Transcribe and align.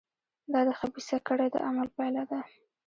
دا 0.51 0.59
د 0.67 0.69
خبیثه 0.79 1.17
کړۍ 1.27 1.47
د 1.51 1.57
عمل 1.67 1.87
پایله 1.95 2.23
ده. 2.31 2.39